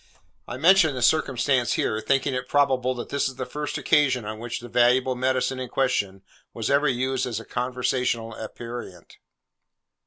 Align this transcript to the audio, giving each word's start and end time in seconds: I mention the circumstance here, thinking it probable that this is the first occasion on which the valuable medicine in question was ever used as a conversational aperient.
I 0.47 0.57
mention 0.57 0.95
the 0.95 1.03
circumstance 1.03 1.73
here, 1.73 2.01
thinking 2.01 2.33
it 2.33 2.47
probable 2.47 2.95
that 2.95 3.09
this 3.09 3.29
is 3.29 3.35
the 3.35 3.45
first 3.45 3.77
occasion 3.77 4.25
on 4.25 4.39
which 4.39 4.59
the 4.59 4.67
valuable 4.67 5.13
medicine 5.13 5.59
in 5.59 5.69
question 5.69 6.23
was 6.55 6.71
ever 6.71 6.87
used 6.89 7.27
as 7.27 7.39
a 7.39 7.45
conversational 7.45 8.33
aperient. 8.33 9.17